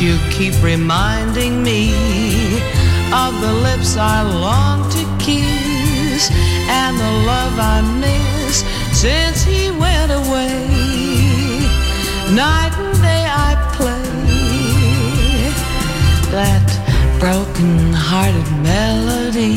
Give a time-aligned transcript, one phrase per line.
[0.00, 1.90] You keep reminding me
[3.12, 6.30] of the lips I long to kiss
[6.68, 8.62] and the love I miss
[8.96, 10.66] since he went away?
[12.32, 13.98] Night and day I play
[16.30, 16.68] that
[17.18, 19.56] broken-hearted melody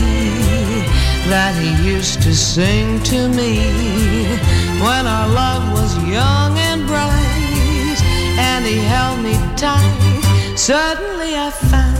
[1.30, 3.60] that he used to sing to me
[4.82, 8.00] when our love was young and bright
[8.40, 10.21] and he held me tight
[10.56, 11.98] suddenly i found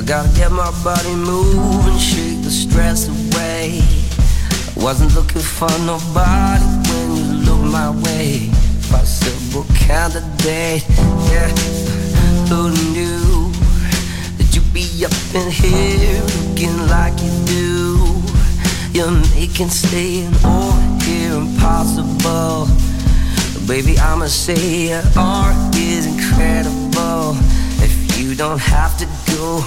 [0.00, 3.82] I gotta get my body moving, shake the stress away.
[3.82, 8.48] I wasn't looking for nobody when you looked my way.
[8.88, 10.88] Possible candidate,
[11.28, 11.52] yeah.
[12.48, 13.52] Who knew
[14.38, 18.22] that you'd be up in here looking like you do?
[18.94, 22.68] You're making staying over here impossible.
[23.68, 27.36] Baby, I'ma say your art is incredible.
[27.84, 29.62] If you don't have to go.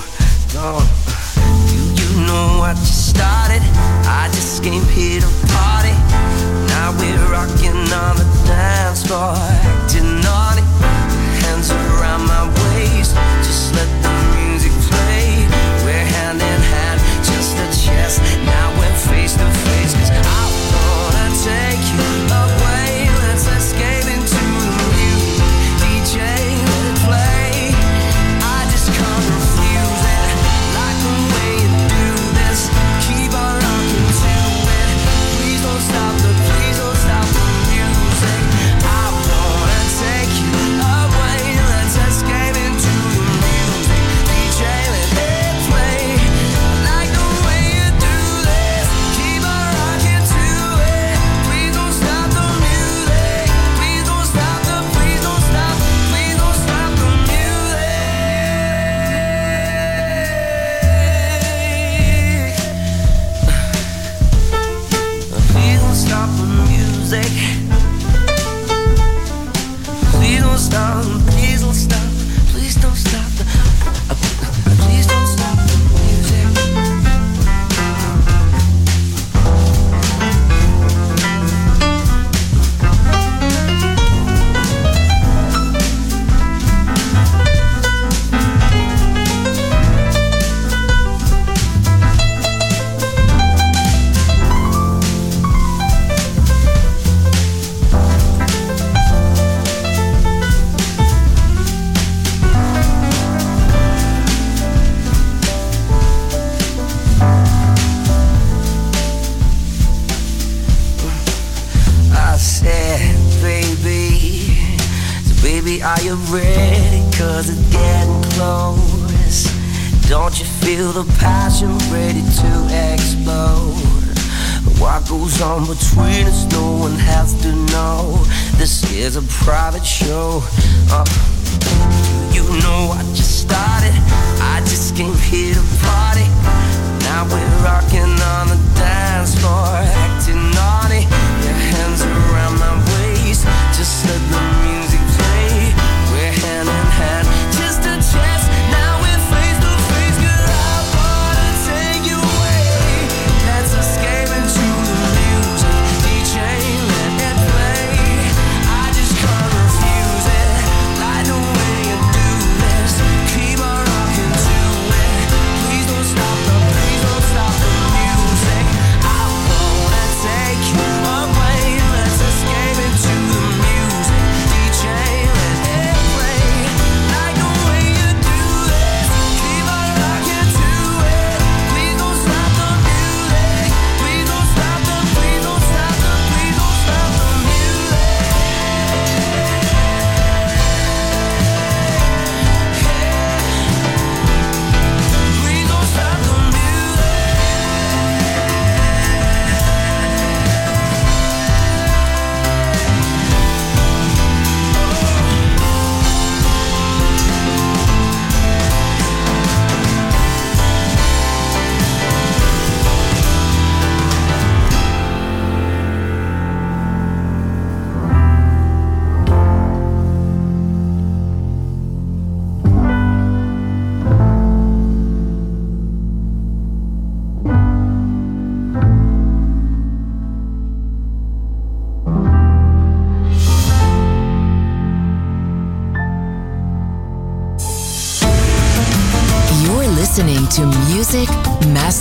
[0.54, 3.64] Do you know what you started?
[4.06, 5.98] I just came here to party.
[6.70, 10.62] Now we're rocking on the dance floor, acting naughty.
[11.42, 15.42] Hands around my waist, just let the music play.
[15.86, 18.22] We're hand in hand, just a chest.
[18.46, 20.63] Now we're face to face, cause I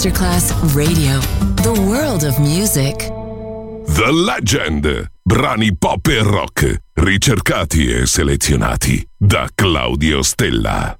[0.02, 1.20] Masterclass Radio,
[1.62, 3.06] the world of music.
[3.86, 10.98] The Legend, brani pop e rock, ricercati e selezionati da Claudio Stella.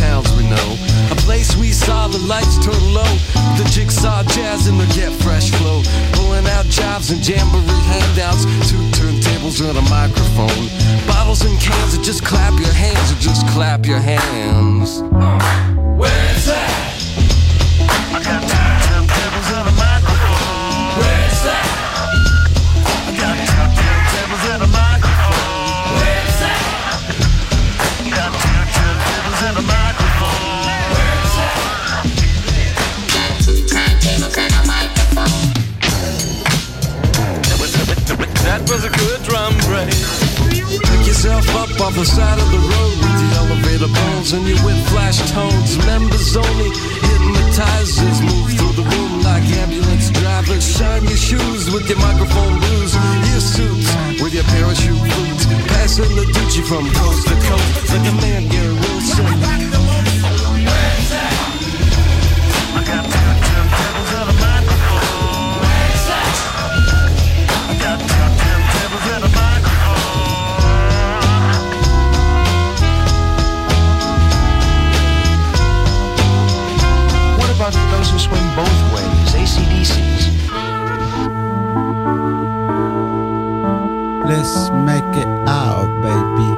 [0.00, 0.68] towns we know.
[1.12, 3.12] A place we saw the lights turn low.
[3.60, 5.82] The jigsaw jazz in the get fresh flow.
[6.12, 8.44] Pulling out jobs and jamboree handouts.
[8.70, 10.64] Two turntables and a microphone.
[11.06, 15.02] Bottles and cans, or just clap your hands, or just clap your hands.
[41.90, 45.76] Off the side of the road with the elevator bones and your whip flash tones.
[45.86, 46.70] Members only,
[47.02, 50.62] hypnotizers move through the room like ambulance drivers.
[50.62, 53.90] Shine your shoes with your microphone blues, your suits
[54.22, 55.46] with your parachute boots.
[55.74, 59.89] Passing the Gucci from coast to coast like a man Gary Wilson.
[84.52, 86.50] Let's make it out, baby.